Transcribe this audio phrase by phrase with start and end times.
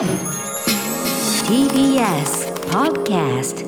[0.00, 0.08] TBS
[2.70, 3.66] Podcast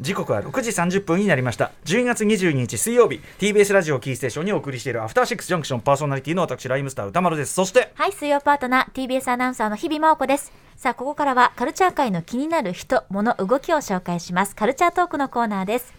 [0.00, 10.50] 時刻は6時30分になりました12月22日水曜日 TBS ラジオキーステーションにお送りしているアフターシックスジャンクションパーソナリティの私ライムスター歌丸ですそしてはい、水曜パートナー、TBS アナウンサーの日々真央子です。
[10.74, 14.56] さあ、ここからはカルチャー界の気になる人、物、動きを紹介します。
[14.56, 15.94] カルチャートークのコーナーです。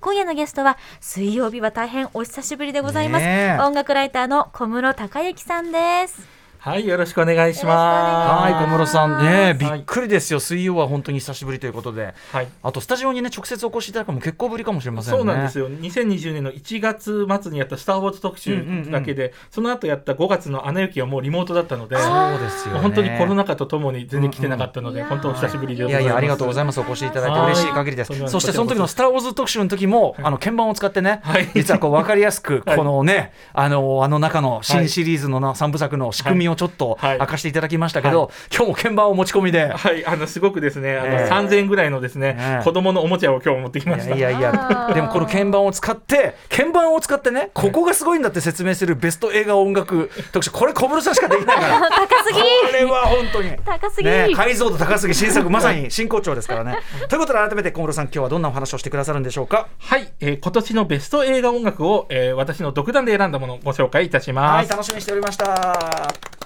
[0.00, 3.26] 今夜のゲストは、水曜日は大変お久しぶりでございます。
[3.66, 6.37] 音楽ライターの小室孝之さんです。
[6.60, 8.42] はい、よろしくお願いします。
[8.42, 9.24] はい小室さん。
[9.24, 10.40] ねびはいっくりですよ。
[10.40, 12.14] 水曜は本当に久しぶりということで。
[12.32, 12.48] はい。
[12.64, 15.18] あとスタジオにね直接お越しいただくのも結構ぶりかもしれませんね。
[15.18, 15.70] そうなんですよ。
[15.70, 18.84] 2020年の1月末にやったスター・ウォーズ特うんうんうん。
[18.86, 22.80] 集だけで、その後やった5月のアナ雪はもうリモートだったので、そうですよね。
[22.80, 25.92] 本当にコロナ禍とともに全然来てなかったので、うんうん本当お久しぶりでごい。
[25.92, 26.80] やいやありがとうございます。
[26.80, 28.12] お越しいただいて嬉しい限りです。
[28.12, 31.48] はいそしてその時の「スター・ウォーズ」特集の時もあの鍵盤を使ってねはい。
[31.54, 32.76] 実はこう分かりやすく はい。
[32.76, 37.18] このねあのあの中の新シリーズのな3部作の仕組みをちょっとはい。
[37.18, 39.68] 明かしていただきましたけど今日も鍵盤を持ち込みで。
[39.68, 41.32] はい、あのすごくですね、あのええ。
[41.32, 42.64] 3000円ぐらいのですね、ええ。
[42.64, 44.14] 子供のおもちゃを今日持ってきました。
[44.14, 44.52] いやいや
[44.94, 50.50] でもこの鍵盤を使って鍵盤を使ってねここがすごいんだって説明するベスト映画音楽特集。
[50.50, 51.80] これ小室さんしかできないから。
[51.90, 52.40] 高すぎ。
[52.40, 53.50] これは本当に。
[53.64, 56.78] 高すぎ、ね、解像度高すぎ新作まさに真骨頂ですからね。
[57.08, 59.68] ということで改めて小室さん今日はどんなお話をしてくださるんでしょうか？
[59.78, 64.68] はい、えー今年のベスト映画音楽を、えー私の独断で選んだものをご紹介いたします。
[64.70, 66.37] はい楽しみにしておりました。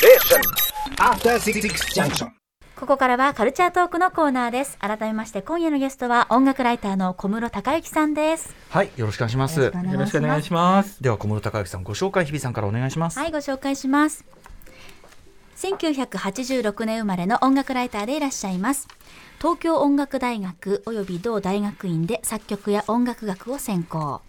[0.00, 1.60] After Six
[1.94, 2.30] Junction.
[2.74, 4.78] ここからはカルチャートークのコーナーです。
[4.78, 8.54] 改めまして今夜のゲストは音楽ライターの小室孝之さんです。
[8.70, 9.60] はいよろしくお願いします。
[9.60, 11.02] よろしくお願いします。
[11.02, 13.18] では小室孝之さんご紹介日比さんからお願いします。
[13.18, 14.24] はい、ご紹介します。
[15.58, 18.88] 1986年生まれの音楽ライターでいらっしゃいます。
[19.36, 24.22] 東京音楽大学及び同大学院で作曲や音楽学を専攻。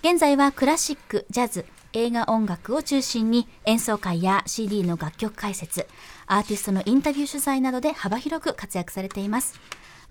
[0.00, 5.86] 現在はクラシック、ジャズ、映画音楽を中心に演奏会や CD の楽曲解説、
[6.26, 9.60] アーティストのインタビュー取材などで幅広く活躍されています。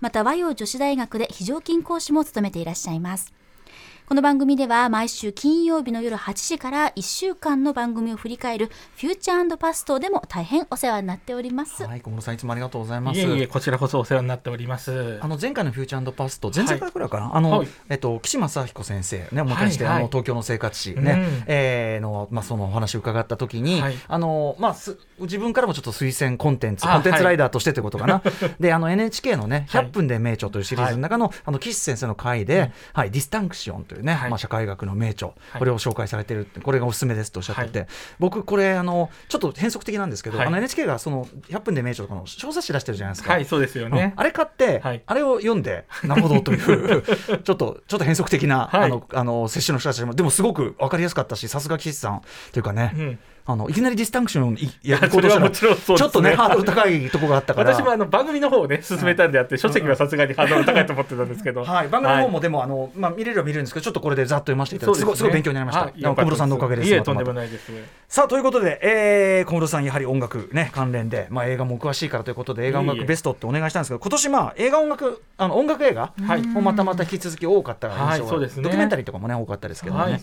[0.00, 3.34] また和洋女子大学で非常勤講師も務めていらっしゃいます。
[4.06, 8.66] この番組では毎週金曜日の夜8時から1週間の番組を振り返る
[8.98, 11.84] フューチャーパストでも大変お世話になっております。
[11.84, 13.18] はい小室さんいつもありがとうございます。
[13.18, 15.18] いえいえ、こちらこそお世話になっております。
[15.22, 17.68] あの前回のフューチャーパスト前々回くらいかな、あの、はい。
[17.88, 20.02] えっと岸正彦先生ねお迎えして、はいはい。
[20.02, 21.44] あの東京の生活史ね、うん。
[21.46, 23.94] えーのまあそのお話を伺った時に、はい。
[24.06, 28.22] あのまあす自分からもちょっと推薦コンテンツあコンテンツライダーとしてということかな、
[28.60, 29.86] であの NHK のねはい。
[29.86, 34.30] 100分で名著というシリーズの中の、あの岸先生の回で、はいディスタンクションというね、はい。
[34.30, 35.58] まあ社会学の名著、はい。
[35.58, 37.86] これを紹介されてるってこれがおすすめですとおっしゃってて、は
[38.18, 40.46] 僕これあのちょっと変則的なんですけど、はい。
[40.46, 43.32] あの NHK がその100分で名著とかの小冊子出してるじゃないですか。
[43.32, 43.92] はい、そうですようん。
[43.92, 44.14] ね。
[44.16, 45.02] あれ買って、はい。
[45.06, 47.02] あれを読んで、なるほどという、
[47.42, 48.84] ちょっと、ちょっと変則的な、はい。
[48.84, 52.22] あの、あの、接種の人たちも、でもすごく分かりやすかったし、さすが岸さん
[52.52, 55.98] というかね、うんあの、いきなりディスタンクションいやや行こうとしちろんそうですね。
[55.98, 57.74] ちょっとね、ハードル高いところがあったから。
[57.74, 62.90] 私もあの番組の方をね進めたんであって、書籍はさすがにハードル高いと思ってたんですけど、はい、番組の方もでも、あの、
[68.14, 76.42] さあということで、えー、小室さんやはり音楽ね関連で、まあ、映画もお詳しいからということで映画音楽ベストってお願いしたんですけど今年まあ映画音楽あの音楽映画はい。
[76.42, 78.62] もまたまた引き続き多かった印象が、はいそうですね。
[78.62, 80.22] ドキュメンタリーとかもね多かったですけどね、はい。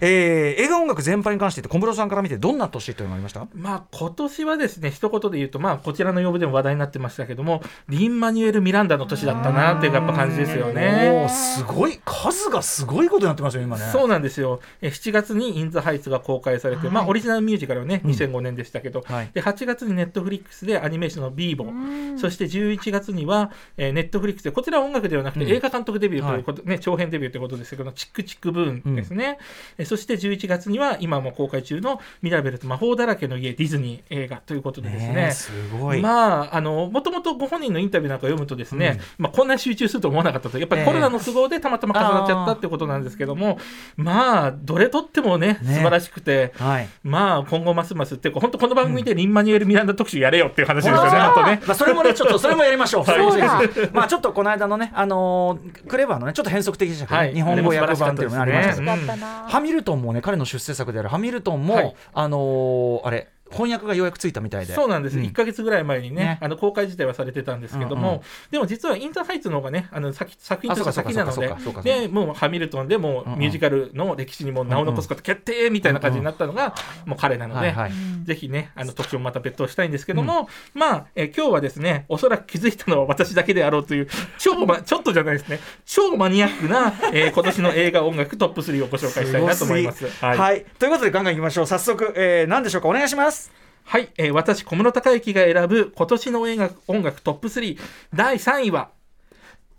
[0.00, 3.46] えー映画音楽全般に関して小室さんから見てどんな年というのがありました？
[3.54, 11.28] まあ今年はですね一言で言うとまあこちらの曜日でも話題になってましたけどもリン・マニュエル・ミランダの年だったなっていうやっぱ感じですよね。
[11.30, 13.84] すごい数がすごいことになってますよ今ね。
[13.92, 14.58] そうなんですよ。
[14.82, 18.10] え7月に「イン・ザ・ハイツ」が公開されて、まあ、オリジナルミュージカルはねうん。
[18.10, 19.30] 2005年でしたけど、はい。
[19.32, 25.50] で8月にネットフリックスでアニメーションの「ビーボ」そして11月には、えーネットフリックスでこちらは音楽ではなくてうん。
[25.50, 29.38] 映画監督デビューということ、ね長編デビューということですけどチックチックブーンですね、
[29.78, 35.14] えそして11月には今も公開中の「ミラベルと魔法だらけの家ディズニー映画」ということでですね。
[35.14, 40.58] ねえすごい、まあ、あの、もともとご本人のインタビューなんか読むとですね、まあ、こんなに集中すると思わなかったと。
[40.58, 43.58] やっぱりコロナの都合でたまたま重なっちゃったってことなんですけども、
[43.96, 46.88] まあ、どれとってもね、ね素晴らしくて、はい。
[47.02, 47.17] まあ、
[47.48, 51.62] 今後ますますっていうか、本当この番組でリン・マニュエル・ミランダ特集やれよっていう話ですよね、本当ね。
[51.66, 53.04] まあ、それもね、ちょっと、それもやりましょう。
[53.92, 57.34] まあ、ちょっとこの間のね、あのークレバーのね、ちょっと変則的でしたけどね、はい。
[57.34, 58.74] 日本語訳版っていうのもありました。
[58.76, 59.26] けど。
[59.48, 61.94] ハミルトンもね、彼の出世作であるハミルトンも、はい。
[62.14, 64.74] あのーあれ、翻訳がようやくついたみたいで。
[64.74, 65.24] そうなんです、うん。
[65.24, 66.38] 1か月ぐらい前にねね。
[66.40, 68.22] あの公開自体はされてたんですけども、うんうん。
[68.50, 73.34] でも実はインターハイツの方がねあの先作品とか先なのででもうハミルトンでもうんうん。
[73.34, 76.74] うミュージカルの歴史にも名を残すこと決定みたいな感じになったのが
[77.06, 77.74] もう彼なので。
[78.24, 84.08] ぜひね、あの特集をまた別途したいんですけども、まあ、えー今日はですね、おそらく気づいたのは私だけであろうという、
[84.38, 90.04] 超ま、 ちょっとじゃないですね、超マニアックな、えー 今年の映画音楽トップ3をご紹介したいなと思います。
[90.20, 90.64] はい、はい。
[90.78, 91.66] ということでガンガンいきましょう。
[91.66, 92.88] 早速、えー、何でしょうか？
[92.88, 93.37] お願いします
[93.90, 97.78] はい、えー私小室孝之が選ぶ今年の映画音楽トップ3
[98.14, 98.90] 第3位は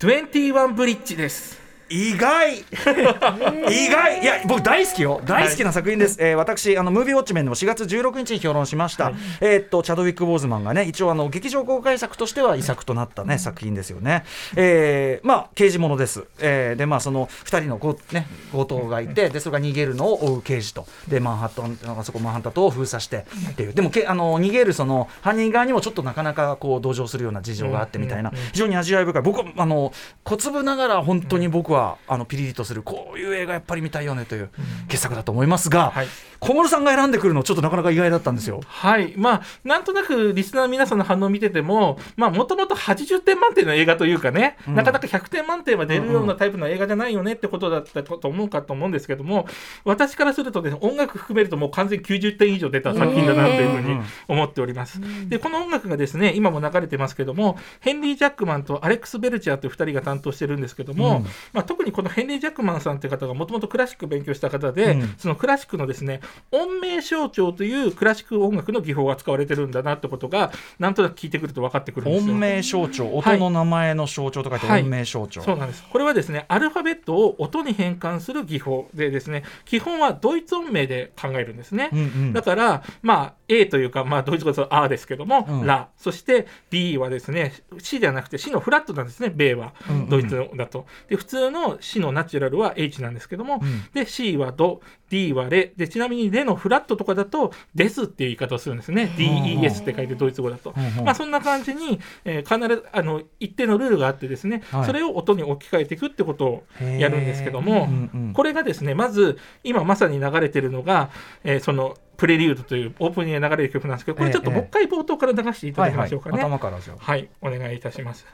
[0.00, 1.69] 21ブリッジです。
[1.90, 2.58] 意外。
[3.68, 4.22] 意外。
[4.22, 5.20] いや僕大好きよ。
[5.26, 14.24] 大好きな作品です、えー私あのムービーウォッチメンでも4月16日に評論しました、えーっとチャドウィック・ボーズマンがね一応あの劇場公開作としては遺作となったね、作品ですよね、
[14.56, 20.86] えーまあ刑事ものです、えーでまあその2人のご、ね、強盗がいてでそれが逃げるのを追う刑事と。
[21.08, 23.74] でマンハッタンあそこマンハッタン島を封鎖してっていう。
[23.74, 29.22] でもけあの逃げるその犯人側にもちょっとなかなかこう同情するような事情があってみたいな、非常に味わい深い。
[29.22, 34.50] 僕はあの小粒ながら本当に僕は、あのピリリとするこういう映画やっぱり見たいよねという
[34.88, 36.06] 傑作だと思いますが、はい
[36.40, 38.60] 小室さんが選んでくるのちょっとなかなか意外だったんですよ。
[38.66, 39.12] はい。
[39.16, 49.46] まあ、なんとなくリスナーの皆さんの反応を見てても、まあ、もともと80点満点の映画というかね、なかなか100点満点は出るようなタイプの映画じゃないよねってことだったと思うかと思うんですけども、
[49.84, 55.00] 私からするとね、音楽含めるともう完全に90点以上出た作品だなというふうに思っております。
[55.28, 72.32] で、この音楽がですね、今も流れてますけども、ヘンリー・ジャックマンとアレックス・ベルチャーという2人が担当してるんですけども、まあ、特にこのヘンリー・ジャックマンさんという方がもともとクラシックを勉強した方で、うんそのクラシックのですね、音名象徴というクラシック音楽の技法が使われてるんだなってことが、なんとなく聞いてくると分かってくるんですよ。
[72.32, 75.84] 音名象徴はい音の名前の象徴と書いてはい音名象徴、そうなんです。
[75.90, 81.90] これはですね、アルファベットを音に変換する技法でですね、基本はドイツ音名で考えるんですね。
[81.92, 85.88] うんうんだから、まあ、A というか、まあ、ドイツ語だと A ですけども、うんラ。
[85.96, 90.08] そして B はですね、C ではなくて C のフラットなんですね、米はうんうん。
[90.08, 90.86] ドイツだと。
[91.08, 95.72] で、普通の C のナチュラルは H なんですけども、うんで、C はド、D はレ。
[95.76, 99.12] で、ちなみにレのフラットとかだと、ですっていう言い方をするんですね。
[99.16, 100.74] DES って書いてドイツ語だと。
[101.04, 106.64] まあ、そんな感じに、えー必ず、あの、一定のルールがあってですね、はいそれを音に置き換えていくってことを
[106.98, 111.10] やるんですけども、うんうんこれがですね、まず、今まさに流れてるのが、
[111.44, 116.42] えーその、プレリュードというオープニングで流れる曲なんですけど、これちょっとええもう一回冒頭から流していたはいはいだきましょうかね。
[116.42, 118.26] 頭からじゃあはい、お願いいたします。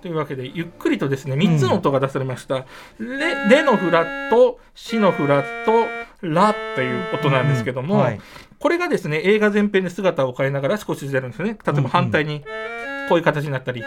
[0.00, 2.64] はいというわけで、ゆっくりとですね、3つの音が出されました。
[2.98, 5.86] レレのフラット、シのフラット、
[6.22, 8.20] ラという音なんですけども、うんはい
[8.60, 11.56] これがですね、映画全編で姿を変えながら少しずつ出るんですよね。
[11.66, 12.44] 例えば反対に
[13.08, 13.82] こういう形になったり、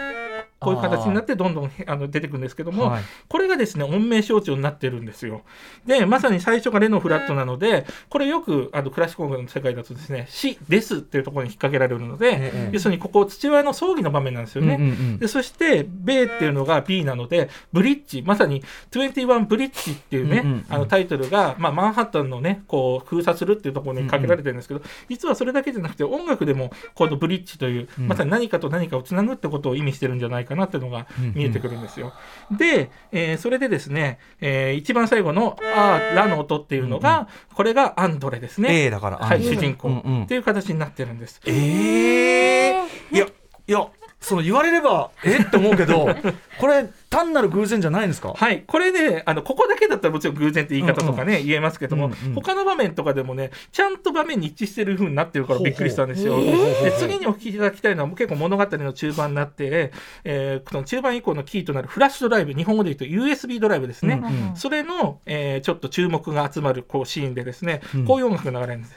[0.64, 3.02] こういう形になってどんどんあの出てくるんですけども、はい。
[3.28, 5.42] これがですね、音名象徴になってるんですよ。
[5.86, 14.74] で、まさに最初がレのフラットなので、これよくあのクラシック音楽の世界だとですね、死ですっていうところに引っ掛けられるので、ええ要するにここ父親の葬儀の場面なんですよね。
[14.74, 15.18] うんうんうん。
[15.18, 20.66] でそして、米っていうのが B なので、ブリッジ、まさに21ブリッジっていうね、うんうんうん。
[20.68, 28.08] あのタイトルが、まあ、マンハッタンのね、こう封鎖するっていうところにかけられてるんですけど、実はそれだけじゃなくて、音楽でもこのブリッジという、うん。
[28.08, 32.12] まさに何かと何かをつなぐってことを意味してるんじゃないかなっていうのが見えてくるんですよ。
[32.50, 38.84] で、えーそれでですね、えー一番最後の、あー、ラの音っていうのが、これがアンドレですね。
[38.84, 41.40] A だからはい、主人公うんうんっていう形になってるんです。
[41.46, 43.26] ええいや
[43.66, 43.86] いや
[44.24, 45.38] その言われればえ？
[45.38, 46.08] って思うけど
[46.58, 48.32] これ単なる偶然じゃないんですか？
[48.34, 56.34] はい、これね、あのここだけだったらもちろん偶然って言い方とかね、言えますけども、うんうん他の場面とかでもね、ちゃんと場面に一致してる風になってるからびっくりしたんですよ。
[56.34, 59.92] ほうほうほうほうで次にお聞きいただきたいのは、結構物語の中盤になって、
[60.24, 64.20] えー、この中盤以降のキーとなるフラッシュドライブ、日本語で言うと USB ドライブですね。
[64.22, 64.56] うんうん。
[64.56, 68.04] それの、えーちょっと注目が集まるこうシーンでですね、うん。
[68.06, 68.96] こういう音楽が流れるんです。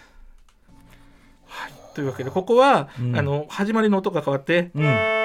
[1.47, 3.15] はい、というわけで、ここは、うん。
[3.17, 5.16] あの始まりの音が変わって、うん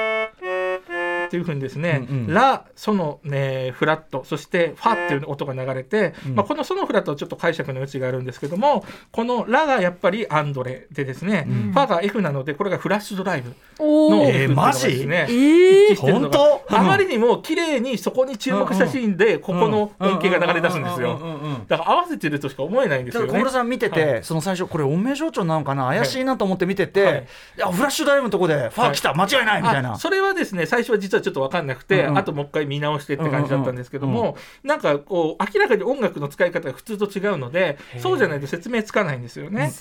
[1.33, 2.35] っていうふうにですね、うんうん。
[2.35, 6.35] ラ、ソの、ね、フラット、そしてファっていう音が流れて、うん。
[6.35, 11.73] まあ、このソのフラットはちょっと解釈の余地があるんですけども、このラがやっぱりアンドレでですね、うん。
[11.73, 16.77] ファが F なので、これがフラッシュドライブの F っていうのがマジですね、えー一致してるのが本当？
[16.77, 21.19] あまりにも綺麗にそこに注目したシーンで、ここの音形が流れ出すんですよ。
[21.67, 23.33] だから合わせてるとしか思えないんですよね。
[23.33, 23.51] 小室。
[23.53, 25.87] さん見てて、はその最初これ音名象徴なのかな？
[25.87, 27.27] 怪しいなと思って見てて、はい。
[27.57, 29.93] い、やフラッシュドライブのとこでファー来た、間違いないみたいな。
[29.93, 32.19] あそれはですね最初は実はちょっと分かんなくて、うんうん。
[32.19, 39.73] あともう一回見直してって感じだったんですけども、なんかこう明らかに音楽の使い方が普通と違うのでそうじゃないと説明つかないんですよね。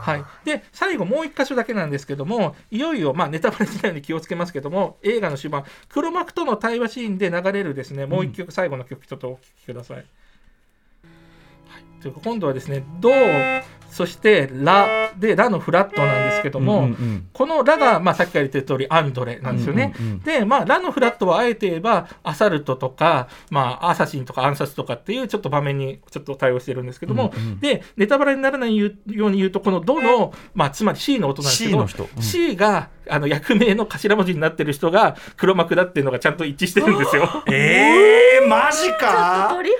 [0.00, 9.96] はい、で最後もう一箇所だけなんですけどもいよいよ、まあ、ネタバレしないように気をつけますけども映画の終盤黒幕との対話シーンで流れるですねもう一曲、最後の曲ちょっとお聴きください。
[9.96, 10.04] はい、
[12.02, 13.10] というか今度はですね「ド」
[13.92, 17.28] そして「ラ」で「ラ」のフラットなんですけども、うんうんうん。
[17.32, 19.94] このラが、まあ、さっきから言ってる通りアンドレなんですよね。
[19.98, 32.08] うんうんうんで、まあ、ラのフラットはあえて言えばアサルトとか、まあ、アーサシンとか暗殺とかっていうちょっと場面にちょっと対応してるんですけども、うんうんでネタバレにならないように言うとこの「ドの」まあ、つまり C の音なんですけ C どの人。
[32.16, 32.22] うん。
[32.22, 37.28] C があの役名の頭文字になってる人が黒幕だっていうのがちゃんと一致してるんですよ。
[37.50, 39.78] えー、マジちょっとか鳥肌立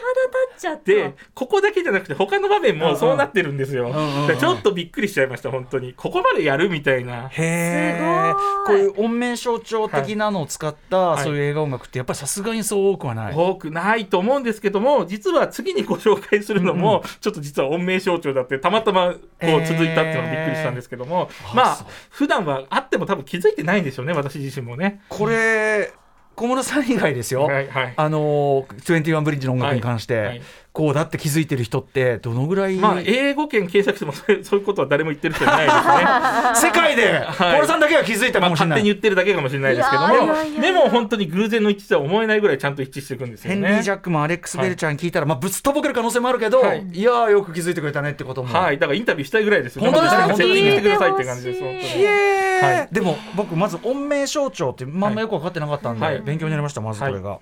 [0.56, 0.82] っちゃった。
[0.84, 3.88] でここだけじゃなくて他の場面もそうなってるんですよ。
[3.88, 5.94] んうんうんでちょっとびっくりしちゃいました本当に。
[5.94, 7.28] ここまでやるみたいな。
[7.28, 8.34] へえ
[8.66, 11.24] こういう音名象徴的なのを使った、はい。
[11.24, 19.62] そういう映画音楽ってやっぱりさすがにそう多くはない、多くないと思うんですけども実は次にご紹介するのも、ちょっと実は音名象徴だってたまたまこえー。
[19.62, 25.02] う続いたっていうのがびっくりしたんですけども、あまあ普段はあっても多分気づいてないんでしょうね私自身もね。
[25.08, 25.92] これ
[26.34, 27.94] 小室さん以外ですよ、はいはい。
[27.96, 30.42] あの21ブリッジの音楽に関して、はいはい。
[30.72, 34.12] こうだって気づいてる人ってどのぐらい、まあ英語圏検索しても
[34.42, 36.70] そういうことは誰も言ってる人いないですね。
[36.72, 37.58] 世界で小はい。
[37.58, 43.60] 室さんだけが気づいたかまあ、もしれない、勝手に言ってるだけかもしれないですけどもいやいやいやでも本当に偶然の一致とは思えないぐらいちゃんと一致していくんですよね。
[43.68, 46.86] ヘンリー・ジャックマンアレックス・ベルちゃんに聞いたら、まあ、ぶつとぼける可能性もあるけど、はい。
[46.90, 51.60] い、やーよく気づいてくれたねってことも、はい、だからインタビューしたいぐらいですよ本当ですねまず説明してくださいって感じです。
[51.60, 52.88] 本当にはい。
[52.92, 56.20] でも僕まず音名象徴ってまんまよく分かってなかったんで、はい。
[56.20, 57.38] 勉強になりましたまずこれが。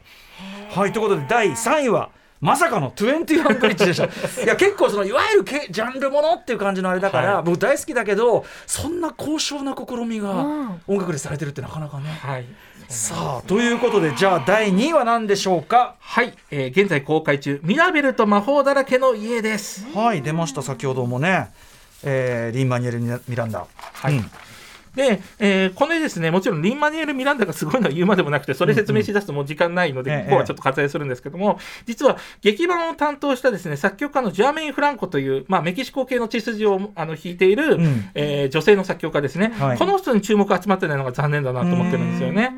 [0.70, 2.10] はい、ということで第3位は
[2.40, 4.04] まさかの21ブリッジでした。
[4.42, 7.44] いや結構そのいわゆるけジャンルものっていう感じのあれだから、はい。
[7.44, 10.80] 僕大好きだけどそんな高尚な試みがうん。
[10.86, 12.18] 音楽でされてるってなかなかね。
[12.22, 12.46] はい。
[12.88, 15.94] さあということでじゃあ第2位は何でしょうか？
[16.00, 19.86] はい、えー現在公開中ミラベルと魔法だらけの家です。
[19.94, 21.50] はい出ました先ほどもね、
[22.02, 23.66] えーリン・マニュエル・ミランダ。
[23.92, 24.14] はい。
[24.14, 24.30] うん
[24.94, 38.10] で、えーこれですね、もちろんリン・マニュエル・ミランダがすごいのは言うまでもなくて、それ説明しだすともう時間ないので、うんうんここはちょっと割愛するんですけども、実は劇版を担当したですね、作曲家のジャーメイン・フランコという、まあ、メキシコ系の血筋をあの弾いている、ん。
[38.14, 39.78] えー女性の作曲家ですね、はい。
[39.78, 42.52] この人に注目が集まってないのが残念だなと思ってるんですよね。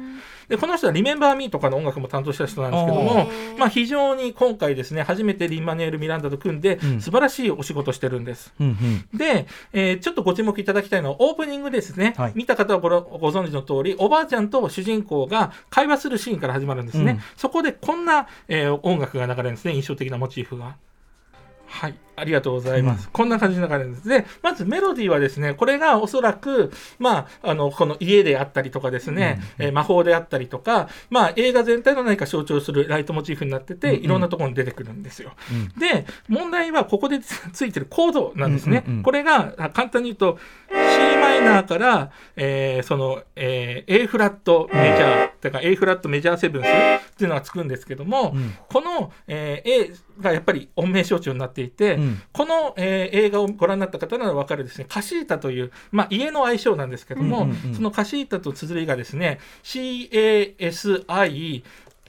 [0.49, 7.01] でこの人は「リメンバー・ミー」とかの音楽も担当した人なんですけども、まあ、非常に今回ですね初めてリン・マニュエル・ミランダと組んで、うん。
[7.01, 8.53] 素晴らしいお仕事してるんです。
[8.61, 8.67] うん
[9.13, 9.19] うん。
[9.19, 12.33] で、えーちょっとご注目いただきたいのはオープニングですね、はい。
[12.35, 17.21] 見た方はごろご存知の通りおばあちゃんと主人公が会話するシーンから始まるんですね、うん。
[17.37, 20.77] そこでこんな、えー音楽が流れるんですね印象的なモチーフが。
[21.73, 23.09] はい、ありがとうございます。
[23.11, 24.07] こんな感じで流れです。
[24.07, 35.33] で、まずメロディーはですね、これがおそらく、まあ、あの、この家であったりとかですね、えー魔法であったりとか、まあ、映画全体の何か象徴するライトモチーフになってて、いろんなところに出てくるんですよ。
[35.79, 38.85] で、問題はここでつついてるコードなんですね。
[38.87, 40.38] うんうんうんこれが、あ簡単に言うと、
[40.69, 40.76] C
[41.21, 46.69] マイナーから、えーその、えー A フラットメジャー、とか A フラットメジャーセブンスっ
[47.17, 52.23] ていうのがつくんですけども、うんこの、えー A がやっぱり音名象徴になっていて、うん。
[52.33, 61.63] この、えー映画をご覧になった方なら分かるですね、カシータという、まあ、家の愛称なんですけども、うんうんうんそのカシータと綴りがですね、CASI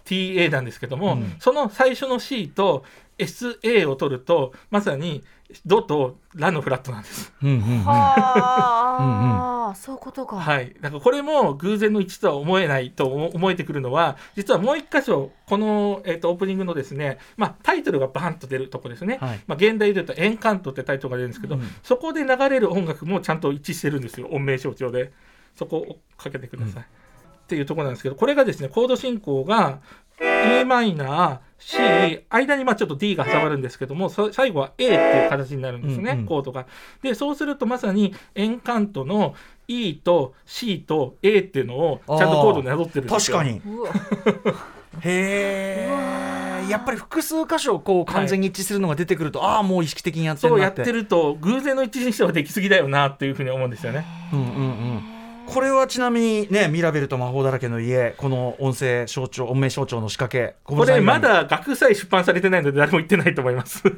[0.05, 1.35] TA なんですけども、うん。
[1.39, 2.83] その最初の C と
[3.17, 5.23] SA を取るとまさに
[5.65, 7.31] ドとラのフラットなんです。
[7.43, 7.83] うんうんうん。
[7.83, 10.37] はあ、そういうことか。
[10.37, 19.41] はい、だからこれも偶然の一致とは思えないと思思えてくるのは実はもう一箇所この、えー、とオープニングのですね、まあ、タイトルがバンと出るとこですね、はい。
[19.45, 24.27] まあ、現代で言うと「エンカント」ってタイトルが出るんですけど、うんそこで流れる音楽もちゃんと一致してるんですよ。
[24.31, 25.11] 音名象徴で。
[25.55, 26.85] そこをかけてください、っ
[27.47, 29.81] ていうところなんですけどこれがですねコード進行が
[30.19, 31.77] e マイナー C
[32.29, 36.25] 間にまあちょっと D が挟まるんですけどもそ最後は A っていう形になるんですね、うんうん。
[36.25, 36.65] コードが。
[37.01, 39.35] でそうするとまさにエンカントの
[39.67, 43.37] E と C と A っていうのをちゃんとコードになぞってるんですよ。
[43.37, 43.61] 確かに。
[45.01, 50.81] へえやっぱり複数箇所こう完全に一致するのが出てくると、ああもう意識的にやってそうるなって。
[50.81, 54.05] やってると偶然の一致にしてはできすぎだよなっていうふうに思うんですよね。
[54.31, 54.49] うんうんう
[54.99, 55.12] ん
[55.45, 63.83] これはちなみにねミラベルと魔法だらけの家この音声象徴音名象徴の仕掛け小これまだ学祭出版されてないので誰も言ってないと思います。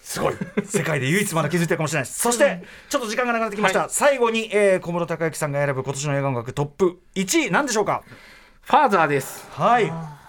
[0.00, 0.34] すごい。
[0.64, 2.08] 世界で唯一まだ気づいてるかもしれない。
[2.08, 3.88] ですそしてちょっと時間がなくなってきました、はい。
[3.90, 8.02] 最後に、えー小室敬幸さんが選ぶ今年の映画音楽トップ1位何でしょうか？
[8.62, 9.46] ファーザーです。
[9.50, 10.23] はい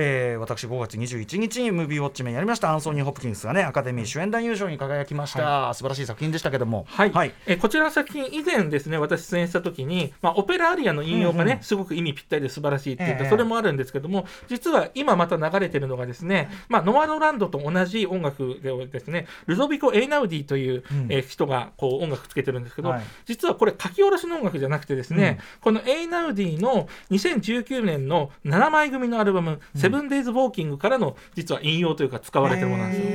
[0.00, 2.72] えー私5月21日にムービーウォッチメンやりました。
[2.72, 6.86] アンソニー・ホプキンスがねアカデミー主演男優賞に輝きました、素晴らしい作品でしたけども。
[6.88, 7.32] はい、はい。
[7.46, 13.30] えーこちらの作品以前ですね私出演した時に、まあ、オペラアリアの引用がね、うんうんすごく意味ぴったりで素晴らしいって言った、ええ。
[13.30, 21.06] それもあるんですけども実は今また流れてるのがですね、まあ、ノマドランドと同じ音楽でですねルドビコ・エイナウディという、うん。
[21.10, 23.02] えー人がこう音楽つけてるんですけど、はい。
[23.26, 33.08] 実はこれ書き下ろしの音楽じゃなくてですね、このエイナウディの2019年の7枚組のアルバム「セセブンデイズ・ウォーキングからの実は引用というか使われてるものなんですよ。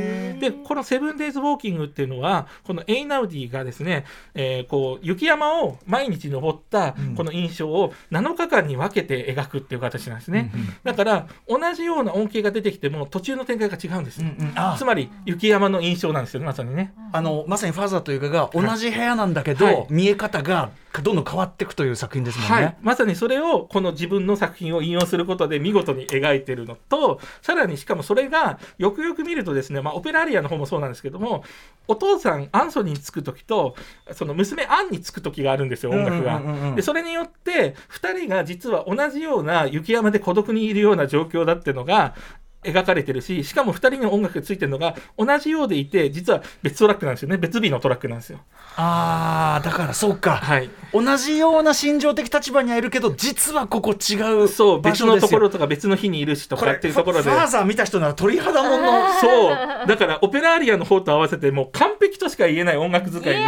[0.44, 10.52] でこのセブンデイズ・ウォーキングっていうのはこのエイナウディがですね、えーこう雪山を毎日登ったこの印象を7日間に分けて描くっていう形なんですね。
[10.84, 14.28] だから同じような恩恵が出てきても途中の展開が違うんですよ。
[14.28, 16.94] うんあつまり雪山の印象なんですよねまさにね。
[17.12, 20.72] あのまさにファーザーというかが同じ部屋なんだけど、はい見え方が
[21.02, 22.54] どんどん変わっていくという作品ですもんね。
[22.54, 31.44] はい、まさにそれをこの自分の作品を引用することで見事に描いてるのとさらにしかもそれがよくよく見るとですね、まあ、オペラリアの方もそうなんですけども
[31.88, 33.76] お父さんアンソニーにつく時と
[34.14, 36.42] その娘アンにつく時があるんですよ音楽が。
[36.76, 42.16] でそれによって2人が実は同じような雪山で孤独にいるような状況だっていうのが
[42.64, 47.38] 描かれてるししかも2人の音楽がついてるのが同じようでいて実は別トラックなんですよね。
[47.38, 48.40] 別日のトラックなんですよ。
[48.76, 50.70] あーだからそうか、はい。
[50.94, 57.30] 同じような心情的立場にはいるけど実はここ違うそう別のところとか別の日にいるしとかっていうところで。
[57.30, 59.14] ファーザー見た人なら鳥肌もんの。
[59.20, 59.88] そう。
[59.88, 63.44] だからオペラアリアの方と合わせてもう完璧としか言えない音楽使いで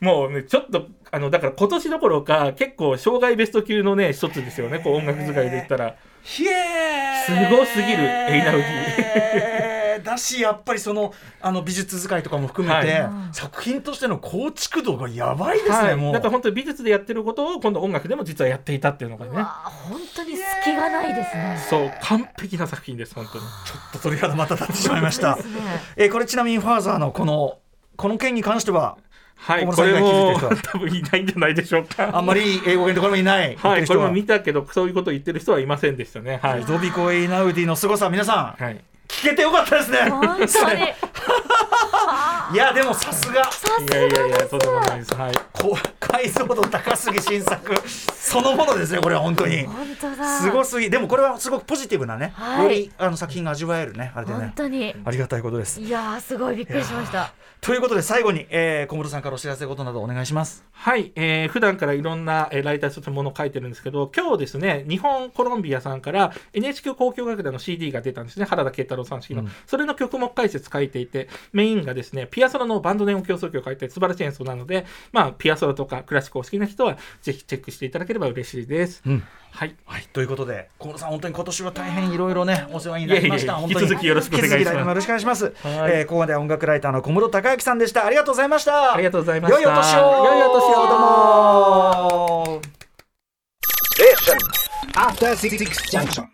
[0.00, 4.80] もうねちょっとあのだから今年どころか結構障害ベスト級のね一つですよね。
[4.80, 16.12] こう音楽使いで言ったらひえすごすぎるエイナウディ だしやっぱりそのあの美術使いとかも含めて、は作品としての構築度がやばいですね、はい、もう。
[16.12, 19.32] だから本当に美術でやってることを今度音楽でも実はやっていたっていうのがね。
[19.36, 21.66] あ本当に隙がないですね。
[21.68, 23.44] そう完璧な作品です本当に。
[23.44, 25.36] ちょっと鳥肌また立ってしまいました。
[25.36, 25.42] ね。
[25.96, 27.58] えーこれちなみにファーザーのこの
[27.96, 28.98] この件に関しては
[29.44, 32.16] はいこれも多分いないんじゃないでしょうか。
[32.16, 33.76] あんまり英語圏ところもいないは。
[33.78, 36.38] いこれも見見たけどそういうことを言ってる人はいませんでしたね。
[36.40, 38.80] はい、ゾビコ・エイナウディの凄さ皆さんはい。
[39.08, 39.98] 聞けてよかったですね。
[40.08, 40.46] 本当に。
[42.52, 43.42] いやでもさすが。
[43.42, 43.44] い
[43.90, 45.14] やいやいや、とんでもないです。
[45.14, 45.32] はい。
[45.52, 47.74] こう解像度高すぎ新作。
[47.88, 49.64] そのものですねこれは本当に。
[49.64, 50.40] 本当だ。
[50.40, 50.88] すごすぎ。
[50.88, 52.62] でもこれはすごくポジティブなね、はい。
[52.62, 54.94] よりあの作品が味わえるねあれで本ね当に。
[55.04, 55.80] ありがたいことです。
[55.80, 57.32] いやーすごいびっくりしました。
[57.64, 69.42] ということで最後に、えー、小室さんからお知らせことなどお願いしますはい、えー、普段からいろんな、えーライターとしてものを書いてるんですけど、今日ですね、日本コロンビアさんから NHK 交響楽団の CD が出たんですね、原田慶太郎さん式の。
[69.42, 79.02] うんそれの曲目解説書いていて、メインがですね、ピアソラのバンドネオン競争曲を書いて素晴らしい演奏なので、まあ、ピアソラとかクラシックをお好きな人は、ぜひチェックしていただければ嬉しいです。
[79.06, 79.76] うんはい。
[79.84, 83.52] はい、ということで、小室さん、本当に今年は大変いろいろね、お世話になりました。
[83.52, 85.44] いえいえ本当に引き続きよろしくお願いします引き続き来年もよろしくお願いします。
[85.44, 85.54] はい
[85.92, 88.04] えーここまでは音楽ライターの小室孝之さんでした。
[88.06, 88.94] ありがとうございました。
[88.94, 90.24] ありがとうございました良いお年を。
[90.24, 92.60] 良いお年をどうも。
[94.94, 95.34] After
[95.90, 96.28] Junction.